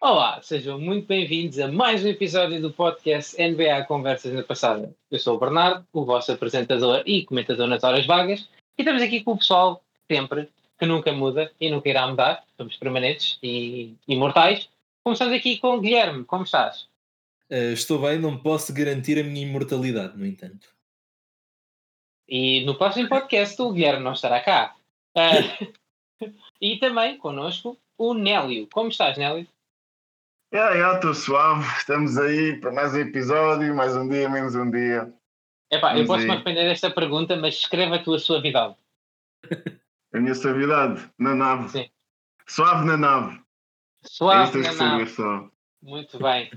[0.00, 4.94] Olá, sejam muito bem-vindos a mais um episódio do podcast NBA Conversas na Passada.
[5.10, 8.48] Eu sou o Bernardo, o vosso apresentador e comentador nas horas vagas,
[8.78, 10.48] e estamos aqui com o pessoal sempre,
[10.78, 14.68] que nunca muda e nunca irá mudar, somos permanentes e imortais.
[15.04, 16.88] Começamos aqui com o Guilherme, como estás?
[17.50, 20.68] Uh, estou bem, não posso garantir a minha imortalidade, no entanto.
[22.28, 24.76] E no próximo podcast o Guilherme não estará cá.
[25.16, 25.72] Uh,
[26.60, 28.68] e também connosco o Nélio.
[28.72, 29.46] Como estás, Nélio?
[30.52, 31.66] Yeah, yeah, estou suave.
[31.78, 35.12] Estamos aí para mais um episódio, mais um dia, menos um dia.
[35.70, 38.76] Epá, eu posso responder esta pergunta, mas escreva a tua suavidade.
[40.12, 41.68] A minha suavidade na nave.
[41.70, 41.90] Sim.
[42.46, 43.40] Suave na nave.
[44.02, 45.06] Suave é na nave.
[45.06, 45.48] Só.
[45.82, 46.50] Muito bem.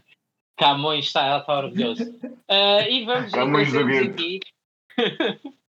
[0.57, 2.03] Camões está, ela está orgulhoso.
[2.03, 4.39] Uh, e vamos Camões do aqui.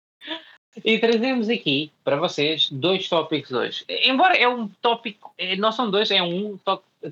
[0.82, 3.84] e trazemos aqui para vocês dois tópicos hoje.
[3.88, 6.58] Embora é um tópico, eh, não são dois, é um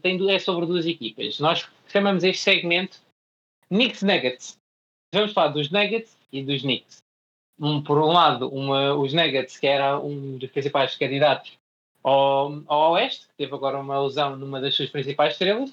[0.01, 1.39] tem, é sobre duas equipas.
[1.39, 2.99] Nós chamamos este segmento
[3.69, 4.59] Knicks Nuggets.
[5.15, 7.03] Vamos falar dos Nuggets e dos Knicks.
[7.61, 11.59] Um, por um lado, uma, os Nuggets, que era um dos principais candidatos
[12.03, 15.71] ao, ao Oeste, que teve agora uma lesão numa das suas principais estrelas,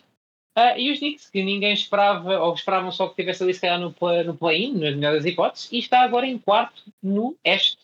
[0.57, 3.79] uh, e os Knicks, que ninguém esperava, ou esperavam só que tivesse ali se calhar
[3.79, 7.78] no, no play-in, nas melhores hipóteses, e está agora em quarto no Este.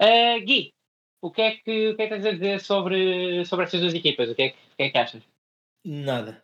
[0.00, 0.72] Uh, Gui,
[1.22, 3.94] o que, é que, o que é que tens a dizer sobre, sobre estas duas
[3.94, 4.30] equipas?
[4.30, 5.22] O que é que, o que, é que achas?
[5.84, 6.42] Nada.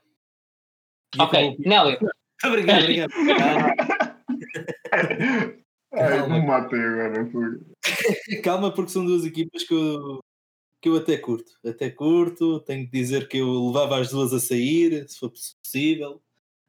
[1.14, 1.98] E ok, Nélio.
[2.44, 3.12] Obrigado, obrigado.
[5.90, 6.38] Calma.
[6.38, 7.30] me matei agora.
[8.44, 10.20] Calma, porque são duas equipas que eu,
[10.82, 11.50] que eu até curto.
[11.66, 16.22] Até curto, tenho que dizer que eu levava as duas a sair, se for possível.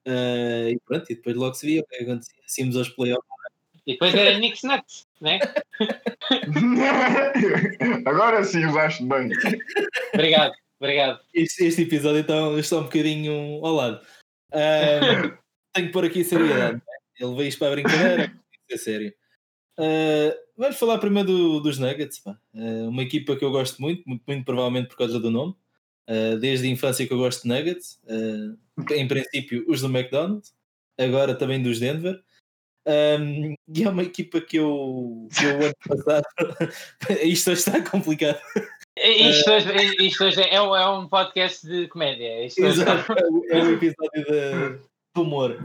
[0.08, 2.42] Uh, e pronto, e depois logo se via o que é acontecia.
[2.46, 3.28] Assíamos aos playoffs.
[3.88, 5.40] E depois era Knicks Nuts, né?
[8.06, 9.30] Agora sim usaste bem.
[10.14, 10.54] Obrigado.
[10.78, 11.22] Obrigado.
[11.34, 14.06] Este, este episódio está, está um bocadinho ao lado.
[14.52, 15.38] Uh,
[15.74, 16.76] tenho que pôr aqui seriedade.
[16.76, 16.82] Né?
[17.18, 18.34] Ele veio isto para a brincadeira,
[18.70, 19.14] é sério.
[19.80, 22.22] Uh, vamos falar primeiro do, dos Nuggets.
[22.26, 25.56] Uh, uma equipa que eu gosto muito, muito, muito, provavelmente por causa do nome.
[26.10, 28.02] Uh, desde a infância que eu gosto de Nuggets.
[28.92, 30.54] em princípio, os do McDonald's.
[30.98, 32.22] Agora também dos Denver.
[32.88, 36.24] Um, e é uma equipa que eu, que eu ano passado.
[37.22, 38.40] isto está complicado.
[38.98, 39.68] Isto, hoje,
[40.00, 42.46] isto hoje é, um, é um podcast de comédia.
[42.46, 43.14] Isto Exato,
[43.50, 45.58] é um episódio de, de humor.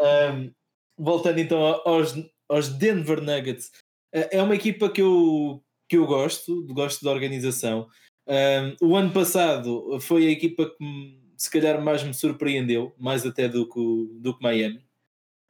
[0.00, 0.52] Um,
[0.96, 2.14] voltando então aos,
[2.48, 3.72] aos Denver Nuggets,
[4.14, 7.88] é, é uma equipa que eu, que eu gosto, gosto da organização.
[8.28, 13.48] Um, o ano passado foi a equipa que se calhar mais me surpreendeu, mais até
[13.48, 14.84] do que, do que Miami.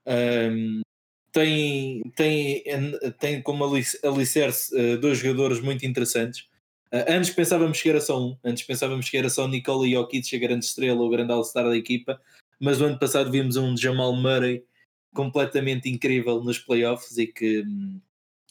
[0.06, 0.81] Um,
[1.32, 2.64] tem, tem,
[3.18, 6.48] tem como alicerce uh, dois jogadores muito interessantes.
[6.92, 10.38] Uh, antes pensávamos que era só um, antes pensávamos que era só Nikola Jokic, a
[10.38, 12.20] grande estrela, o grande all-star da equipa,
[12.58, 14.64] mas o ano passado vimos um Jamal Murray
[15.14, 17.64] completamente incrível nos playoffs e que,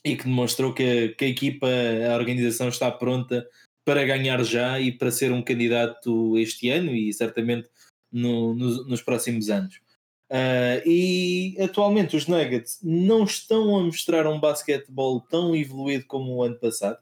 [0.04, 3.46] e que demonstrou que a, que a equipa, a organização está pronta
[3.86, 7.70] para ganhar já e para ser um candidato este ano e certamente
[8.12, 9.82] no, no, nos próximos anos.
[10.30, 16.44] Uh, e atualmente os Nuggets não estão a mostrar um basquetebol tão evoluído como o
[16.44, 17.00] ano passado.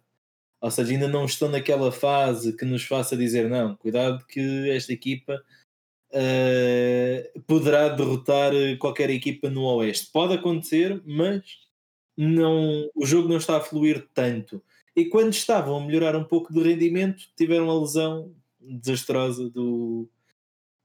[0.62, 4.94] Ou seja, ainda não estão naquela fase que nos faça dizer não, cuidado que esta
[4.94, 5.44] equipa
[6.12, 10.10] uh, poderá derrotar qualquer equipa no Oeste.
[10.12, 11.44] Pode acontecer, mas
[12.16, 14.64] não, o jogo não está a fluir tanto.
[14.96, 20.10] E quando estavam a melhorar um pouco de rendimento, tiveram a lesão desastrosa do,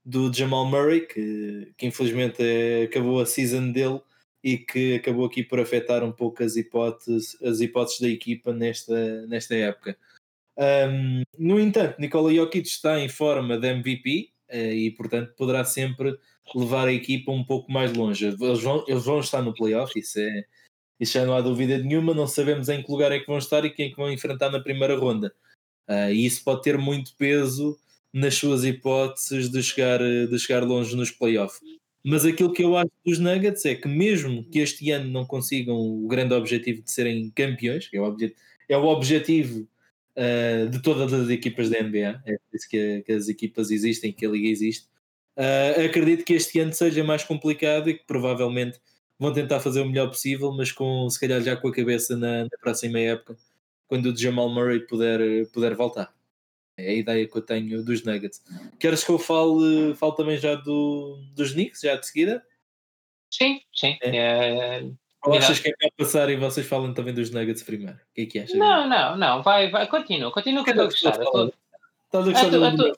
[0.05, 4.01] do Jamal Murray, que, que infelizmente é, acabou a season dele
[4.43, 9.25] e que acabou aqui por afetar um pouco as hipóteses, as hipóteses da equipa nesta,
[9.27, 9.97] nesta época.
[10.57, 15.63] Um, no entanto, Nikola Jokic está em forma de MVP uh, eh, e, portanto, poderá
[15.63, 16.17] sempre
[16.53, 18.25] levar a equipa um pouco mais longe.
[18.25, 20.45] Eles vão, eles vão estar no playoff, isso, é,
[20.99, 22.13] isso já não há dúvida nenhuma.
[22.13, 24.49] Não sabemos em que lugar é que vão estar e quem é que vão enfrentar
[24.51, 25.33] na primeira ronda.
[25.87, 27.77] Uh, e isso pode ter muito peso
[28.13, 31.59] nas suas hipóteses de chegar, de chegar longe nos playoffs.
[32.05, 35.75] Mas aquilo que eu acho dos Nuggets é que, mesmo que este ano não consigam
[35.77, 38.35] o grande objetivo de serem campeões, que é o, objet
[38.67, 39.67] é o objetivo
[40.17, 44.25] uh, de todas as equipas da NBA, é isso que, que as equipas existem, que
[44.25, 44.87] a liga existe.
[45.37, 48.79] Uh, acredito que este ano seja mais complicado e que provavelmente
[49.17, 52.43] vão tentar fazer o melhor possível, mas com se calhar já com a cabeça na,
[52.43, 53.37] na próxima época,
[53.87, 56.13] quando o Jamal Murray puder, puder voltar.
[56.77, 58.43] É a ideia que eu tenho dos Nuggets.
[58.79, 62.43] Queres que eu fale, fale também já do, dos Knicks, já de seguida?
[63.29, 63.97] Sim, sim.
[64.01, 64.79] É.
[64.79, 64.83] É,
[65.25, 67.95] Ou achas que é para passar e vocês falam também dos Nuggets primeiro?
[67.95, 68.57] O que é que achas?
[68.57, 71.57] Não, não, não, vai, vai, continua, continua que eu estou a gostar.
[72.05, 72.93] Estás a gostar do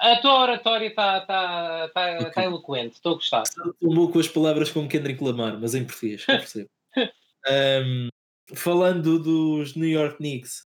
[0.00, 3.42] a tua oratória está tá, tá, tá eloquente, estou a gostar.
[3.42, 6.70] Estou com as palavras como Kendrick Lamar, mas em português, eu percebo.
[7.86, 8.08] um,
[8.54, 10.64] falando dos New York Knicks,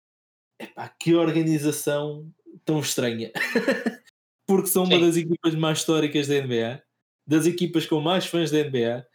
[0.61, 2.33] epá, que organização
[2.67, 3.33] tão estranha.
[4.47, 4.95] Porque são Sim.
[4.95, 6.83] uma das equipas mais históricas da NBA,
[7.27, 9.07] das equipas com mais fãs da NBA,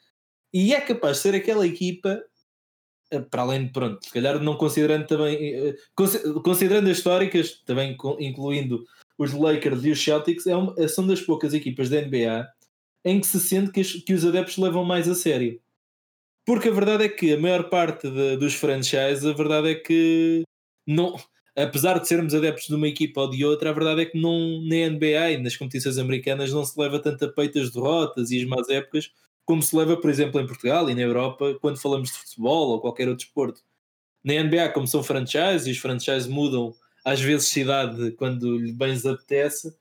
[0.53, 2.21] e é capaz de ser aquela equipa,
[3.11, 5.75] eh, para além de, pronto, se calhar não considerando também, eh,
[6.43, 8.83] considerando as históricas, também incluindo
[9.17, 12.47] os Lakers e os Celtics, é uma, são das poucas equipas da NBA
[13.05, 15.59] em que se sente que, que os adeptos levam mais a sério.
[16.45, 20.43] Porque a verdade é que a maior parte de, dos franchises, a verdade é que
[20.87, 21.15] não,
[21.55, 24.61] apesar de sermos adeptos de uma equipa ou de outra, a verdade é que não,
[24.61, 28.39] na NBA e nas competições americanas não se leva tanto a peito as derrotas e
[28.39, 29.11] as más épocas
[29.45, 32.79] como se leva, por exemplo, em Portugal e na Europa quando falamos de futebol ou
[32.79, 33.61] qualquer outro desporto.
[34.23, 38.93] Na NBA, como são franchises e os franchises mudam às vezes cidade quando lhe bem
[38.93, 39.75] apetece,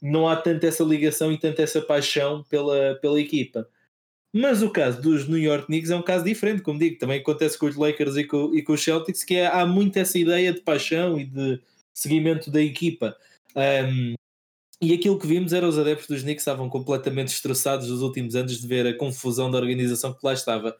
[0.00, 3.66] não há tanta essa ligação e tanta essa paixão pela, pela equipa.
[4.38, 7.58] Mas o caso dos New York Knicks é um caso diferente, como digo, também acontece
[7.58, 10.52] com os Lakers e com, e com os Celtics, que é, há muito essa ideia
[10.52, 11.58] de paixão e de
[11.94, 13.16] seguimento da equipa.
[13.56, 14.12] Um,
[14.78, 18.60] e aquilo que vimos era os adeptos dos Knicks estavam completamente estressados nos últimos anos
[18.60, 20.76] de ver a confusão da organização que lá estava.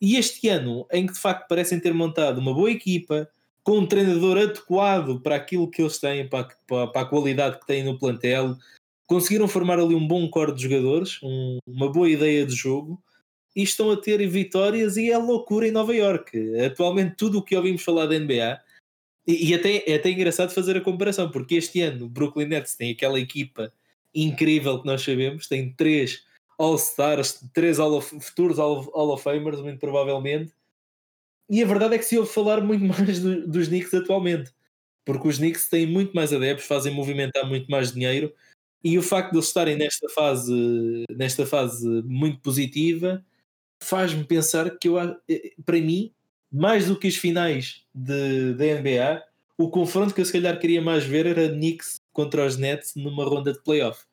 [0.00, 3.28] E este ano, em que de facto parecem ter montado uma boa equipa,
[3.62, 7.66] com um treinador adequado para aquilo que eles têm, para, para, para a qualidade que
[7.66, 8.56] têm no plantel,
[9.06, 13.02] conseguiram formar ali um bom core de jogadores, um, uma boa ideia de jogo
[13.54, 16.58] e estão a ter vitórias e é loucura em Nova York.
[16.60, 18.60] Atualmente tudo o que ouvimos falar da NBA
[19.26, 22.74] e, e até, é até engraçado fazer a comparação, porque este ano o Brooklyn Nets
[22.74, 23.72] tem aquela equipa
[24.14, 26.24] incrível que nós sabemos, tem três
[26.58, 30.52] All-Stars, três all of, futuros Hall of, Hall of Famers, muito provavelmente,
[31.50, 34.52] e a verdade é que se ouve falar muito mais do, dos Knicks atualmente,
[35.04, 38.32] porque os Knicks têm muito mais adeptos, fazem movimentar muito mais dinheiro
[38.84, 43.24] e o facto de eles estarem nesta fase, nesta fase muito positiva
[43.84, 46.10] faz-me pensar que eu, eh, para mim,
[46.50, 49.22] mais do que as finais de, da NBA,
[49.58, 53.24] o confronto que eu se calhar queria mais ver era Knicks contra os Nets numa
[53.24, 54.04] ronda de playoff.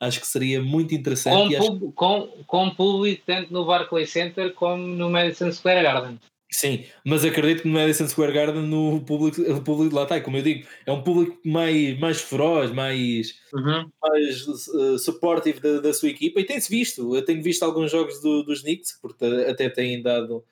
[0.00, 1.56] Acho que seria muito interessante.
[1.56, 1.92] Com, acho...
[1.92, 6.20] com, com público tanto no Barclays Center como no Madison Square Garden.
[6.50, 10.38] Sim, mas acredito que no Madison Square Garden no público, o público lá está, como
[10.38, 13.90] eu digo, é um público mais, mais feroz, mais, uhum.
[14.02, 17.14] mais uh, supportive da, da, sua equipa e tem-se visto.
[17.14, 20.42] Eu tenho visto alguns jogos do, dos Knicks, porque até têm dado.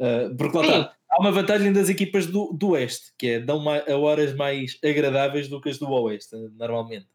[0.00, 3.58] Uh, porque lá está, há uma vantagem das equipas do, do Oeste, que é dão
[3.58, 7.06] mais, a horas mais agradáveis do que as do Oeste, normalmente.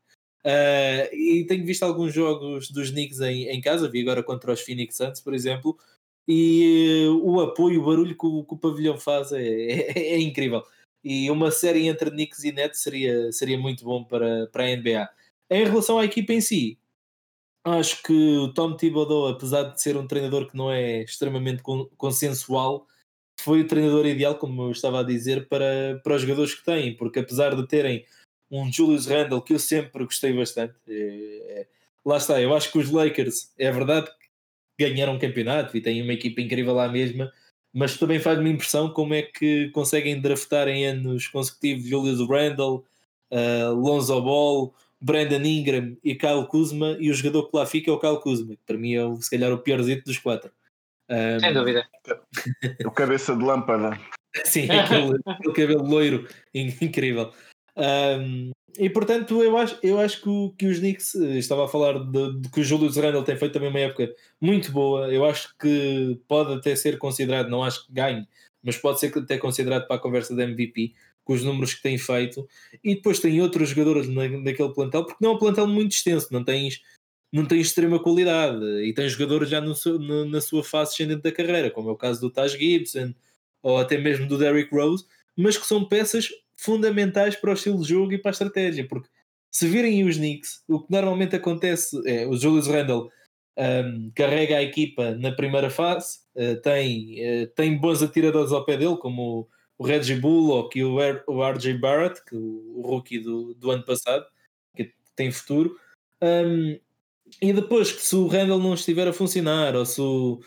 [0.46, 4.62] Uh, e tenho visto alguns jogos dos Knicks em, em casa, vi agora contra os
[4.62, 5.78] Phoenix Suns, por exemplo,
[6.28, 10.64] e o apoio, o barulho que o, que o pavilhão faz é, é, é, incrível.
[11.04, 15.10] E uma série entre Knicks e Nets seria, seria muito bom para, para a NBA.
[15.50, 16.78] Em relação à equipa em si,
[17.64, 21.64] acho que o Tom Thibodeau, apesar de ser um treinador que não é extremamente
[21.96, 22.86] consensual,
[23.40, 26.96] foi o treinador ideal, como eu estava a dizer, para, para os jogadores que têm,
[26.98, 28.06] porque apesar de terem
[28.52, 31.68] um Julius Randle que eu sempre gostei bastante, é,
[32.04, 34.10] lá está, eu acho que os Lakers, é verdade
[34.80, 37.32] ganharam um campeonato e têm uma equipa incrível lá mesma,
[37.74, 42.84] mas também faz-me impressão como é que conseguem draftar em anos consecutivos Julius Randle,
[43.32, 47.94] uh, Lonzo Ball, Brandon Ingram e Kyle Kuzma, e o jogador que lá fica é
[47.94, 50.52] o Kyle Kuzma, que para mim é se calhar o piorzito dos quatro.
[51.10, 51.88] Um, Sem dúvida.
[52.86, 53.98] O cabeça de lâmpada.
[54.44, 57.32] Sim, aquele, aquele cabelo loiro incrível.
[57.78, 61.68] Um, e portanto, eu acho, eu acho que, o, que os Knicks, eh, estava a
[61.68, 65.12] falar de, de, que o Julius Randle tem feito também uma época muito boa.
[65.12, 68.28] Eu acho que pode até ser considerado, não acho que ganhe,
[68.64, 70.94] mas pode ser até considerado para a conversa da MVP,
[71.24, 72.48] com os números que tem feito.
[72.84, 76.28] E depois tem outros jogadores na, naquele plantel, porque não é um plantel muito extenso,
[76.32, 76.82] não tens,
[77.32, 81.32] não tens extrema qualidade e tem jogadores já no, no, na sua fase ascendente da
[81.32, 83.14] carreira, como é o caso do Taj Gibson
[83.64, 85.06] ou até mesmo do Derrick Rose,
[85.36, 89.08] mas que são peças fundamentais para o estilo de jogo e para a estratégia, porque
[89.52, 93.10] se virem os Knicks, o que normalmente acontece é o Julius Randle
[93.58, 98.78] um, carrega a equipa na primeira fase, uh, tem, uh, tem bons atiradores ao pé
[98.78, 99.48] dele, como o,
[99.80, 103.72] o Reggie Bullock e o, R, o RJ Barrett, que o, o rookie do, do
[103.72, 104.26] ano passado,
[104.76, 105.76] que tem futuro.
[106.22, 106.80] Um,
[107.42, 110.40] e depois que se o Randall não estiver a funcionar, ou se o,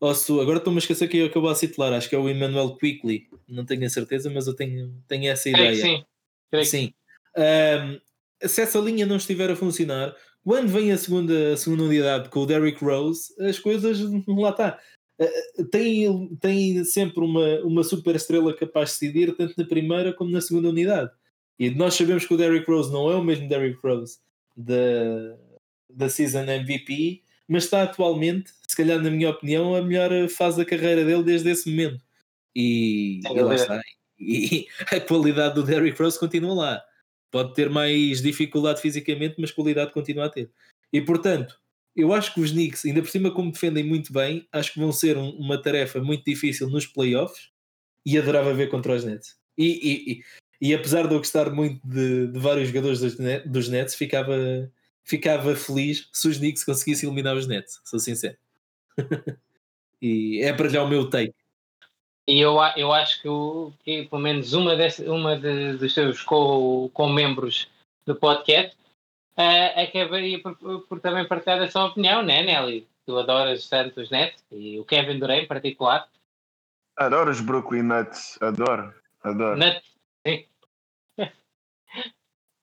[0.00, 3.28] Agora estou-me a esquecer que eu acabou a titular, acho que é o Emmanuel Quickly,
[3.48, 5.74] não tenho a certeza, mas eu tenho, tenho essa ideia.
[5.74, 6.04] sim.
[6.64, 6.94] sim.
[7.36, 8.00] Um,
[8.46, 12.40] se essa linha não estiver a funcionar, quando vem a segunda, a segunda unidade com
[12.40, 13.98] o Derrick Rose, as coisas
[14.28, 14.78] lá está.
[15.20, 20.30] uh, tem, tem sempre uma, uma super estrela capaz de decidir, tanto na primeira como
[20.30, 21.10] na segunda unidade.
[21.58, 24.18] E nós sabemos que o Derrick Rose não é o mesmo Derrick Rose
[24.54, 25.36] da,
[25.90, 30.64] da season MVP, mas está atualmente, se calhar na minha opinião, a melhor fase da
[30.64, 32.04] carreira dele desde esse momento.
[32.54, 33.80] E, e lá está.
[34.18, 36.82] E a qualidade do Derrick Rose continua lá.
[37.30, 40.50] Pode ter mais dificuldade fisicamente, mas qualidade continua a ter.
[40.92, 41.58] E portanto,
[41.94, 44.92] eu acho que os Knicks, ainda por cima, como defendem muito bem, acho que vão
[44.92, 47.50] ser um, uma tarefa muito difícil nos playoffs
[48.04, 49.36] e adorava ver contra os Nets.
[49.56, 53.68] E, e, e, e apesar de eu gostar muito de, de vários jogadores dos, dos
[53.68, 54.70] Nets, ficava,
[55.06, 58.36] ficava feliz se os Knicks conseguissem eliminar os Nets, sou sincero.
[60.02, 61.34] e é para já o meu take.
[62.28, 66.22] E eu, eu acho que, o, que pelo menos uma, desse, uma de, dos seus
[66.22, 67.70] co-membros
[68.04, 68.76] do podcast
[69.38, 70.56] uh, acabaria por,
[70.88, 72.88] por, também partilhar a sua opinião, né, Nelly?
[73.06, 76.08] Tu adoras tanto os Nets e o Kevin Durant em particular.
[76.96, 79.56] Adoro os Brooklyn Nets, adoro, adoro.
[79.56, 79.88] Nets,
[80.26, 80.44] sim.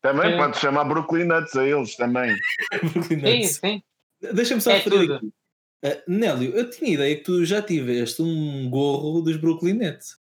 [0.04, 0.38] Também é.
[0.38, 2.36] pode chamar Brooklyn Nets a eles também.
[2.92, 3.56] Brooklyn Nets.
[3.56, 3.82] Sim,
[4.22, 4.34] sim.
[4.34, 5.28] Deixa-me só é referir aqui.
[5.28, 10.18] Uh, Nélio, eu tinha ideia que tu já tiveste um gorro dos Brooklyn Nets.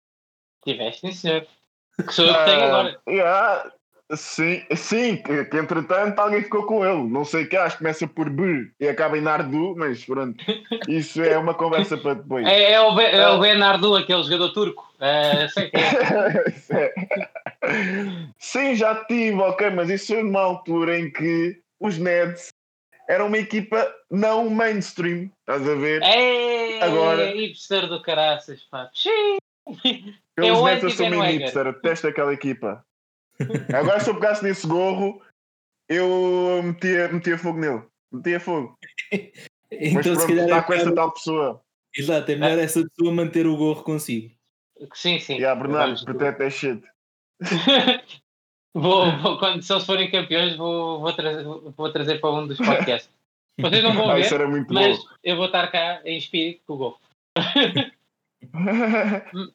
[0.65, 1.47] Tiveste, sim, senhor.
[1.99, 3.01] Que sou eu que tenho agora.
[3.07, 3.73] Uh, yeah.
[4.15, 7.09] Sim, sim que, que, entretanto alguém ficou com ele.
[7.09, 10.37] Não sei que acho que começa por B e acaba em Nardu, mas pronto,
[10.87, 12.45] isso é uma conversa para depois.
[12.53, 14.93] É, é, o, ben, é o Ben Nardu, aquele jogador turco.
[15.01, 17.32] É, sei que é.
[18.39, 22.49] Sim, já tive, ok, mas isso foi numa altura em que os Nets
[23.09, 26.03] eram uma equipa não mainstream, estás a ver?
[26.03, 28.91] É, Agora, hipster do caraças, pá.
[30.35, 32.85] Pelos é Nets eu sou meio hipster, eu detesto aquela equipa.
[33.75, 35.21] Agora, se eu pegasse nesse gorro,
[35.89, 37.83] eu metia, metia fogo nele.
[38.11, 38.77] Metia fogo.
[39.13, 41.63] então, Mas pronto, se calhar está é com essa tal pessoa.
[41.97, 44.35] Exato, é melhor essa pessoa manter o gorro consigo.
[44.95, 45.39] Sim, sim.
[45.39, 46.83] E a Bernardo, protete é shit.
[48.75, 52.59] vou, vou, quando, se eles forem campeões, vou, vou, trazer, vou trazer para um dos
[52.59, 53.11] podcasts.
[53.59, 54.39] Vocês não vão ah, ver,
[54.71, 55.05] mas bom.
[55.23, 57.01] eu vou estar cá em espírito com o gorro.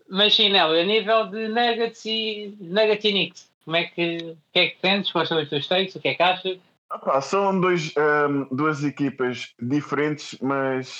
[0.10, 4.60] mas sim, Nélio, a nível de Nuggets e Nuggets e Knicks, como é que, que
[4.60, 5.12] é que sentes?
[5.12, 5.96] Quais são os teus takes?
[5.96, 6.58] O que é que achas?
[6.92, 10.98] Opa, são dois, um, duas equipas diferentes, mas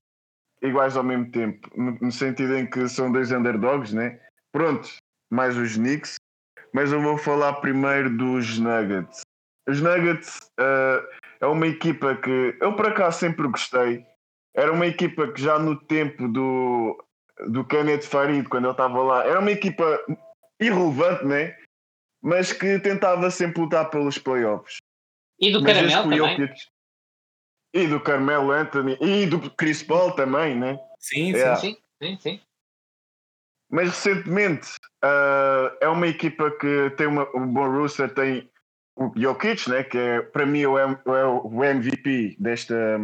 [0.62, 4.20] iguais ao mesmo tempo, no, no, sentido em que são dois underdogs, né?
[4.52, 4.90] Pronto,
[5.30, 6.16] mais os Knicks,
[6.74, 9.22] mas eu vou falar primeiro dos Nuggets.
[9.68, 11.06] Os Nuggets uh,
[11.40, 14.06] é uma equipa que eu por acaso sempre gostei.
[14.56, 16.98] Era uma equipa que já no tempo do,
[17.50, 20.00] do Kenneth Farid, quando ele estava lá, era uma equipa
[20.60, 21.56] irrelevante, né?
[22.22, 24.78] mas que tentava sempre lutar pelos playoffs.
[25.40, 26.56] E do Caramelo também?
[27.74, 30.80] E do Carmelo Anthony e do Chris Paul também, né?
[31.00, 32.42] Sim, sim, sim, sim, sim.
[33.70, 34.70] Mas recentemente
[35.04, 38.50] uh, é uma equipa que tem uma, o Bon Rooster tem
[38.96, 39.84] o Jokic, né?
[39.84, 40.86] Que é para mim o, é
[41.26, 43.00] o MVP desta,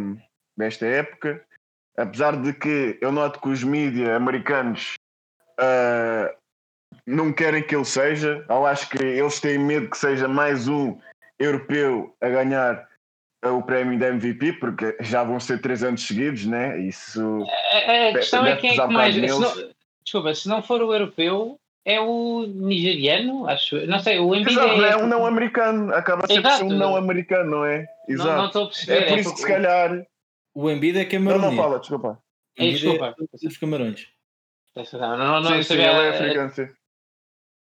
[0.56, 1.44] desta época.
[1.96, 4.94] Apesar de que eu noto que os mídias americanos
[5.60, 6.34] uh,
[7.06, 10.98] não querem que ele seja, ou acho que eles têm medo que seja mais um
[11.38, 12.88] europeu a ganhar
[13.44, 16.78] o prémio da MVP, porque já vão ser três anos seguidos, né?
[16.78, 17.44] Isso.
[17.72, 19.16] A, a questão é quem é que mais.
[19.16, 19.73] Não,
[20.04, 23.86] desculpa, se não for o europeu, é o nigeriano, acho.
[23.86, 24.90] Não sei, o Embiid é.
[24.90, 27.86] é um não americano, acaba sempre ser um não americano, não é?
[28.08, 28.28] Exato.
[28.30, 29.02] Não, não estou a perceber.
[29.02, 30.06] É por é isso que se calhar.
[30.54, 31.42] O Embiid é camarões.
[31.42, 32.22] Não, não fala, desculpa.
[32.56, 33.14] É, desculpa.
[33.18, 34.06] É dos camarões.
[34.76, 36.68] Não, não, não, sim, sim, ele é africano, sim.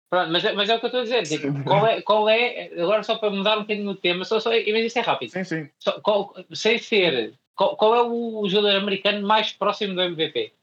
[0.09, 1.23] Pronto, mas, é, mas é o que eu estou a dizer.
[1.23, 4.49] Tipo, qual, é, qual é, agora só para mudar um bocadinho o tema, só, só,
[4.49, 5.31] mas isso é rápido.
[5.31, 5.69] Sim, sim.
[5.79, 10.53] Só, qual, sem ser, qual, qual é o jogador americano mais próximo do MVP?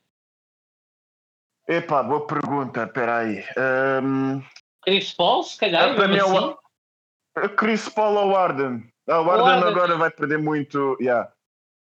[1.69, 3.45] Epá, boa pergunta, espera aí.
[4.02, 4.42] Um...
[4.83, 6.57] Chris Paul, se calhar, é, assim?
[7.37, 8.85] o Chris Paul ou Arden.
[9.09, 10.97] Ah, o Arden, Arden agora vai perder muito.
[11.00, 11.33] Yeah.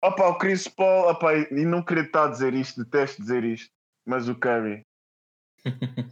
[0.04, 3.70] Opa, o Chris Paul, opa, e não queria estar a dizer isto, detesto dizer isto,
[4.06, 4.82] mas o Curry.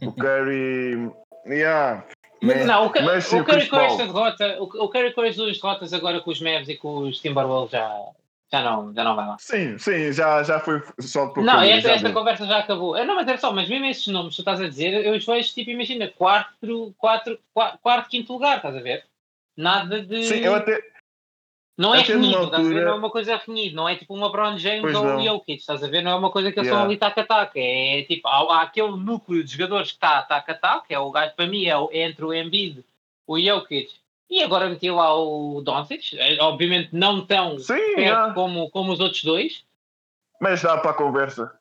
[0.02, 1.10] o Curry
[1.48, 2.06] Yeah.
[2.40, 5.58] Mas, não, o, mas, o, Curry com esta derrota, o, o Curry com as duas
[5.58, 7.90] derrotas agora com os Mavs e com os Timberwolves já,
[8.50, 9.36] já, não, já não vai lá.
[9.38, 12.96] Sim, sim, já, já foi só por Não, Curry, esta, esta conversa já acabou.
[13.04, 15.24] Não, mas era só, mas mesmo esses nomes que tu estás a dizer, eu os
[15.24, 19.04] vejo tipo, imagina, quarto, quatro, quarto, quarto, quinto lugar, estás a ver?
[19.56, 20.24] Nada de.
[20.24, 20.80] Sim, eu até,
[21.78, 22.84] não é renhido, altura...
[22.86, 25.60] não é uma coisa renhida, não é tipo uma Brown James pois ou o Jokic,
[25.60, 26.02] estás a ver?
[26.02, 26.82] Não é uma coisa que eles yeah.
[26.82, 30.98] estão ali tac-a-tac, é tipo, há, há, aquele núcleo de jogadores que está tac-a-tac, é
[30.98, 32.84] o gajo para mim, é, o, é entre o Embiid,
[33.24, 33.94] o Jokic,
[34.30, 38.34] e agora meti lá o Doncic, é, obviamente não tão Sim, perto yeah.
[38.34, 39.64] como, como os outros dois.
[40.40, 41.52] Mas dá para a conversa.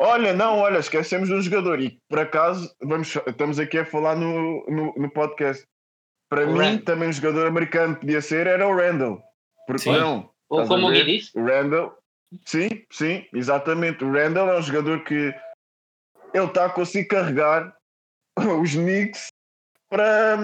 [0.00, 4.64] Olha, não, olha, esquecemos um jogador e por acaso vamos, estamos aqui a falar no,
[4.66, 5.64] no, no podcast.
[6.28, 9.22] Para O mim, também um jogador americano podia ser era o Randall.
[9.66, 9.92] Porque Sim.
[9.92, 10.30] não?
[10.48, 10.90] Ou como o?
[10.90, 11.96] Gui disse, O Randall,
[12.44, 14.04] sim, sim, exatamente.
[14.04, 15.34] O Randall é um jogador que
[16.32, 17.76] ele está a conseguir carregar
[18.60, 19.28] os Knicks
[19.88, 20.36] para,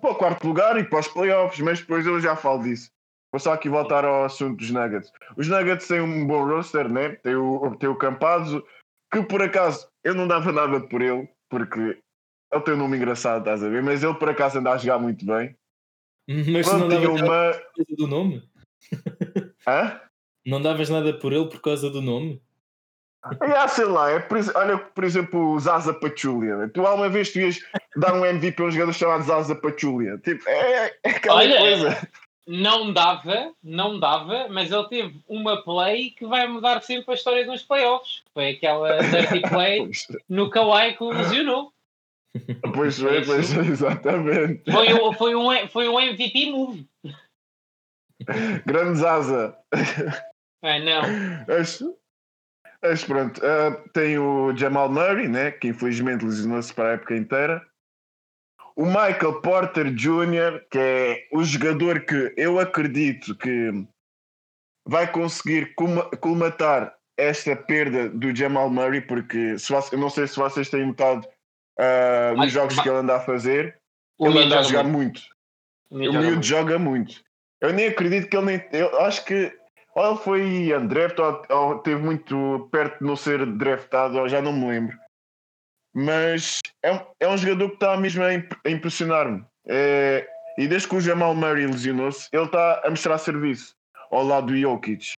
[0.00, 2.90] para o quarto lugar e para os playoffs, mas depois eu já falo disso.
[3.32, 5.12] Vou só aqui voltar ao assunto dos Nuggets.
[5.36, 7.10] Os Nuggets têm um bom roster, né?
[7.16, 8.64] Tem o, tem o Campazzo,
[9.12, 12.00] que por acaso eu não dava nada por ele, porque
[12.52, 13.82] ele tem um nome engraçado, estás a ver?
[13.82, 15.54] Mas ele por acaso anda a jogar muito bem.
[16.26, 17.52] Mas tu não Pronto, davas nada uma.
[17.52, 18.50] por causa do nome?
[19.66, 20.00] Hã?
[20.46, 22.42] Não davas nada por ele por causa do nome?
[23.22, 26.68] Ah, sei lá, é olha, por exemplo, o Zaza Pachulia.
[26.72, 27.58] Tu alguma vez tu ias
[27.96, 30.18] dar um MVP a um jogador chamado Zaza Pachulia?
[30.18, 32.08] Tipo, é, é aquela Olha, coisa.
[32.46, 37.44] não dava, não dava, mas ele teve uma play que vai mudar sempre a história
[37.44, 38.22] dos playoffs.
[38.32, 39.90] Foi aquela dirty play
[40.28, 41.72] no Kawhi que o lesionou.
[42.72, 44.70] pois, é, pois, é, exatamente.
[44.70, 46.86] Foi, o- foi, um, foi um MVP move.
[48.64, 49.56] Grande Zaza.
[50.62, 51.02] Ah, não.
[51.46, 51.82] Mas,
[52.82, 57.66] mas pronto, ah, tem o Jamal Murray, né, que infelizmente lesionou-se para a época inteira.
[58.76, 63.70] O Michael Porter Jr., que é o jogador que eu acredito que
[64.86, 70.36] vai conseguir colma- colmatar esta perda do Jamal Murray, porque se eu não sei se
[70.36, 71.26] vocês têm notado
[71.78, 73.76] ah, nos jogos mas- que ele anda a fazer,
[74.18, 75.20] O ele anda a joga jogar muito.
[75.20, 75.28] muito.
[75.90, 76.46] O miúdo joga miúdo muito.
[76.46, 77.24] joga muito.
[77.60, 78.68] Eu nem acredito que ele nem.
[78.72, 79.52] Eu acho que
[79.98, 84.40] ou ele foi undraft ou, ou teve muito perto de não ser draftado, ou já
[84.40, 84.96] não me lembro.
[85.92, 89.44] Mas é um, é um jogador que está mesmo a, imp- a impressionar-me.
[89.66, 93.74] É, e desde que o Jamal Murray lesionou-se, ele está a mostrar serviço
[94.10, 95.14] ao lado do Jokic.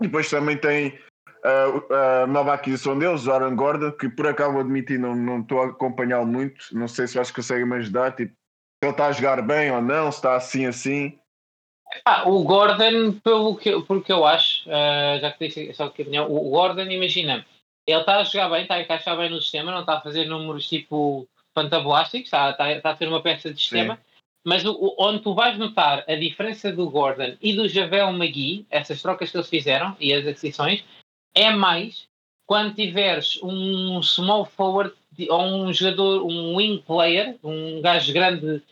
[0.00, 0.98] Depois também tem
[1.44, 5.40] ah, a nova aquisição deles, o Aaron Gordon, que por acaso vou admitir, não, não
[5.40, 6.64] estou a acompanhá-lo muito.
[6.72, 8.16] Não sei se vocês conseguem me ajudar.
[8.16, 11.19] Tipo, se ele está a jogar bem ou não, se está assim assim.
[12.04, 16.02] Ah, o Gordon, pelo que, pelo que eu acho, ah, já que disse só que
[16.02, 17.44] a opinião, o Gordon, imagina,
[17.86, 20.26] ele está a jogar bem, está a encaixar bem no sistema, não está a fazer
[20.26, 23.98] números tipo fantablásticos, está, está, está a ter uma peça de sistema,
[24.44, 29.02] mas o, onde tu vais notar a diferença do Gordon e do Javel McGee, essas
[29.02, 30.84] trocas que eles fizeram e as aquisições,
[31.34, 32.08] é mais
[32.46, 34.94] quando tiveres um small forward
[35.28, 38.62] ou um jogador, um wing player, um gajo grande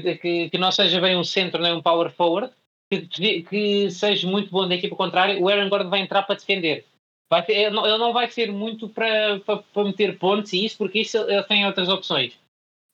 [0.00, 2.52] que, que, que não seja bem um centro nem um power forward,
[2.90, 6.86] que, que- seja muito bom da equipa contrária, o Aaron Gordon vai entrar para defender.
[7.30, 10.64] Vai ter- ele, não, ele não vai ser muito para, para, para meter pontos e
[10.64, 12.38] isso, porque isso ele, tem outras opções.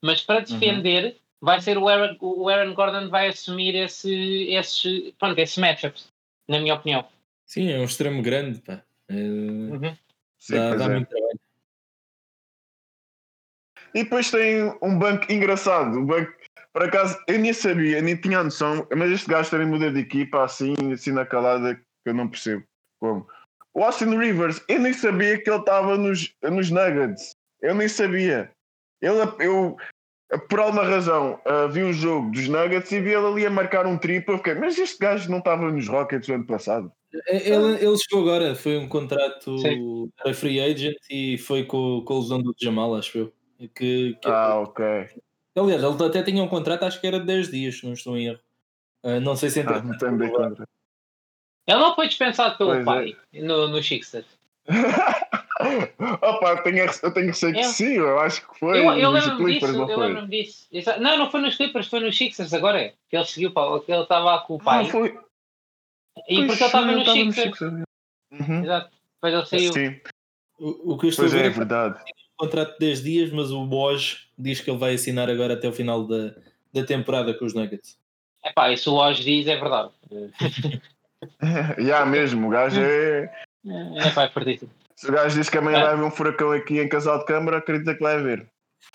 [0.02, 5.38] Mas para defender, vai ser o Aaron, o Aaron Gordon vai assumir esse, esses, pronto,
[5.38, 6.08] esses matchups,
[6.48, 7.04] na minha opinião.
[7.46, 8.82] Sim, é um extremo grande, pá.
[9.08, 9.96] É, Uhum.
[10.38, 10.88] Sim, dá dá é.
[10.88, 11.40] muito trabalho.
[13.94, 15.98] E depois tem um banco engraçado.
[15.98, 16.32] Um banco,
[16.78, 20.44] por acaso, eu nem sabia, nem tinha noção, mas este gajo também muda de equipa
[20.44, 22.62] assim, assim na calada, que eu não percebo
[23.00, 23.26] como.
[23.74, 27.32] O Austin Rivers, eu nem sabia que ele estava nos, nos Nuggets.
[27.60, 28.52] Eu nem sabia.
[29.02, 29.76] Ele, eu,
[30.48, 33.84] por alguma razão, ah, vi um jogo dos Nuggets e vi ele ali a marcar
[33.84, 34.34] um triplo.
[34.34, 36.92] Eu fiquei, mas este gajo não estava nos Rockets no ano passado.
[37.26, 40.10] É, Ele, ele chegou agora, foi um contrato Sim.
[40.24, 43.32] era free agent e foi com, com a lesão do Jamal, acho eu.
[43.74, 44.84] Que, que- Ah, ok.
[45.58, 48.16] Aliás, ele até tinha um contrato, acho que era de 10 dias, se não estou
[48.16, 48.40] em erro.
[49.04, 49.82] Ah, não sei se Ah, entra.
[49.82, 50.66] não bem contra.
[51.66, 52.84] Ele não foi dispensado pelo Pois é.
[52.84, 54.26] pai no, no Sixers.
[56.20, 58.78] Opa, eu tenho, eu tenho receio que Eu- sim, eu acho que foi.
[58.78, 60.06] Eu, eu lembro-me disso, não eu foi?
[60.06, 60.68] lembro-me disso.
[61.00, 62.80] Não, não foi nos Clippers, foi nos Sixers agora.
[62.80, 62.94] é.
[63.10, 64.84] Que ele seguiu para que ele estava lá com o Ah, pai.
[64.90, 65.08] foi.
[65.08, 67.34] e Pois porque ele estava nos Sixers.
[67.58, 67.82] Sixers.
[68.30, 68.62] Uhum.
[68.64, 68.90] Exato.
[69.14, 69.72] Depois ele saiu.
[69.72, 70.00] Sim,
[70.60, 72.04] O, o que eu estou pois a ver é, é é que verdade.
[72.38, 75.72] Contrato de 10 dias, mas o Woj diz que ele vai assinar agora até o
[75.72, 76.34] final da,
[76.72, 77.98] da temporada com os Nuggets.
[78.44, 79.90] Epá, isso o Lodge diz é verdade.
[81.78, 83.30] Já mesmo, o gajo é.
[83.96, 84.70] É pá, é perdido.
[84.94, 85.82] Se o gajo diz que amanhã É.
[85.82, 88.48] vai haver um furacão aqui em Casal de Câmara, acredita que vai haver.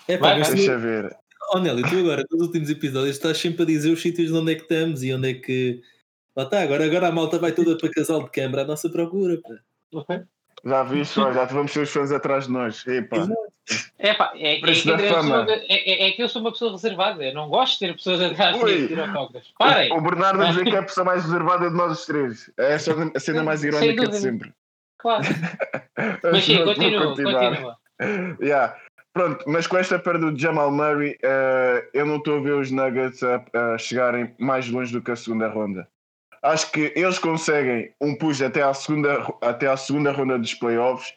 [0.08, 0.56] É pá, Vai, mas vai.
[0.56, 1.16] tu, Deixa ver.
[1.54, 4.52] oh, Nelly, tu agora, nos últimos episódios, estás sempre a dizer os sítios de onde
[4.52, 5.82] é que estamos e onde é que.
[6.36, 9.38] Lá está, agora, agora a malta vai toda para casal de câmara à nossa procura.
[10.06, 10.24] Pá.
[10.64, 12.84] Já viste, ó, já vamos ter os fãs atrás de nós.
[13.98, 17.24] Epá, é, é, Preço que sou, é, é- é que eu sou uma pessoa reservada.
[17.24, 19.54] Eu não gosto de ter pessoas atrás de mim a tirar autógrafos.
[19.58, 19.92] Parem!
[19.92, 22.50] O Bernardo a dizer que é a pessoa mais reservada de nós os três.
[22.58, 24.52] É a cena mais irónica de sempre.
[24.98, 25.24] Claro.
[26.22, 27.76] Mas sim, continua, continua.
[28.40, 28.76] Yeah.
[29.12, 32.72] Pronto, mas com esta perda do Jamal Murray, eh, eu não estou a ver os
[32.72, 35.86] Nuggets a, a chegarem mais longe do que a segunda ronda.
[36.44, 41.14] Acho que eles conseguem um push até à segunda, até à segunda ronda dos playoffs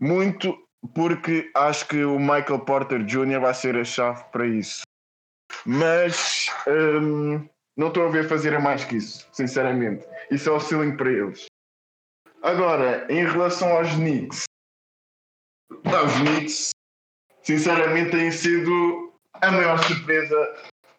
[0.00, 0.58] muito
[0.92, 3.40] porque acho que o Michael Porter Jr.
[3.40, 4.82] vai ser a chave para isso.
[5.64, 10.06] Mas hum, não estou a ver fazer mais que isso, sinceramente.
[10.30, 11.46] Isso é o ceiling para eles.
[12.42, 14.44] Agora, em relação aos Knicks,
[15.70, 16.70] os Knicks,
[17.42, 20.36] sinceramente, têm sido a maior surpresa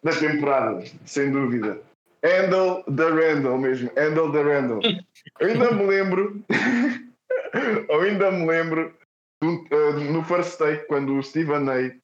[0.02, 1.85] da temporada, sem dúvida.
[2.26, 4.80] Handle da Randall mesmo, Handle da Randall.
[5.40, 6.44] Eu ainda me lembro,
[7.90, 8.94] eu ainda me lembro
[9.42, 11.94] uh, no first take, quando o Steven A,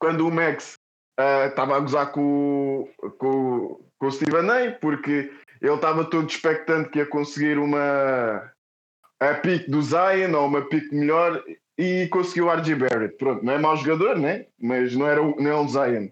[0.00, 0.78] quando o Max
[1.48, 5.30] estava uh, a gozar com, com, com o Steven A, porque
[5.60, 8.50] ele estava todo expectante que ia conseguir uma
[9.20, 11.42] a pique do Zion ou uma pique melhor
[11.78, 13.16] e conseguiu o RG Barrett.
[13.16, 14.46] Pronto, não é mau jogador, né?
[14.58, 16.08] mas não era o, não é o Zion.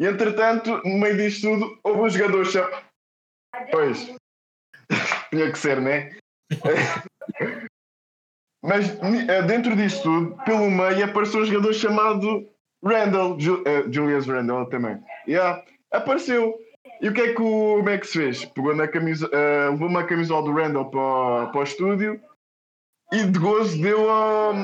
[0.00, 2.84] E entretanto, no meio disto tudo, houve um jogador chamado.
[3.70, 4.10] Pois,
[5.30, 6.16] tinha que ser, né?
[8.64, 8.88] mas
[9.28, 12.48] eh, dentro disto tudo, pelo meio, apareceu um jogador chamado
[12.82, 14.98] Randall, Ju, uh, Julius Randall também.
[15.28, 16.58] Yeah, apareceu.
[17.02, 18.46] E o que é que o Max fez?
[18.46, 22.18] Pegou na camisa, uh, levou uma camisola do Randall para, para o estúdio
[23.12, 24.54] e de gozo deu ao,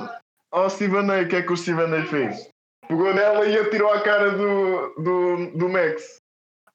[0.51, 1.23] ao Steven A.
[1.23, 2.56] O que é que o Steven A fez?
[2.89, 6.19] Pegou nela e atirou a cara do, do, do Max.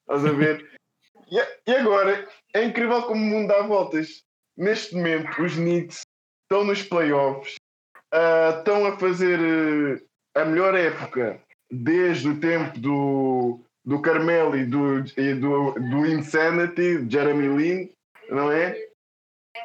[0.02, 0.69] Estás a ver?
[1.32, 4.24] e, e agora é incrível como o mundo dá voltas.
[4.58, 6.02] Neste momento, os Knicks
[6.43, 7.56] estão nos playoffs,
[8.13, 10.02] uh, estão a fazer uh,
[10.36, 17.10] a melhor época desde o tempo do, do Carmelo e do, e do, do Insanity,
[17.10, 17.89] Jeremy Lin,
[18.30, 18.78] não é?